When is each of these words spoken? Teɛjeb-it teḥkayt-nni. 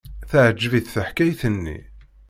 Teɛjeb-it 0.29 0.91
teḥkayt-nni. 0.93 1.77